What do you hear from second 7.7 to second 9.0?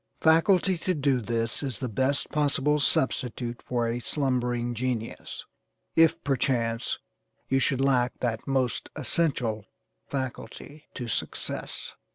lack that 'most